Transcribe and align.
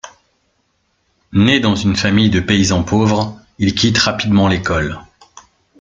Né 1.31 1.59
dans 1.59 1.75
une 1.75 1.95
famille 1.95 2.31
de 2.31 2.39
paysans 2.39 2.81
pauvres, 2.83 3.39
il 3.59 3.75
quitte 3.75 3.99
rapidement 3.99 4.47
l'école. 4.47 4.97